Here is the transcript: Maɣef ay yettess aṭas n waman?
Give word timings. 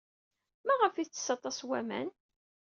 Maɣef 0.65 0.93
ay 0.95 1.03
yettess 1.05 1.27
aṭas 1.35 1.57
n 1.61 1.65
waman? 1.67 2.09